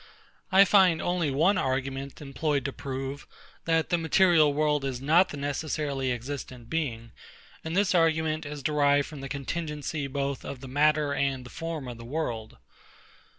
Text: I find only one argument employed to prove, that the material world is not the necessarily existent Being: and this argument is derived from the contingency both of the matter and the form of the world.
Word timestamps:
I 0.51 0.65
find 0.65 0.99
only 0.99 1.29
one 1.29 1.59
argument 1.59 2.23
employed 2.23 2.65
to 2.65 2.73
prove, 2.73 3.27
that 3.65 3.89
the 3.91 3.99
material 3.99 4.51
world 4.51 4.83
is 4.83 4.99
not 4.99 5.29
the 5.29 5.37
necessarily 5.37 6.11
existent 6.11 6.71
Being: 6.71 7.11
and 7.63 7.77
this 7.77 7.93
argument 7.93 8.43
is 8.43 8.63
derived 8.63 9.05
from 9.07 9.21
the 9.21 9.29
contingency 9.29 10.07
both 10.07 10.43
of 10.43 10.59
the 10.59 10.67
matter 10.67 11.13
and 11.13 11.45
the 11.45 11.51
form 11.51 11.87
of 11.87 11.99
the 11.99 12.03
world. 12.05 12.57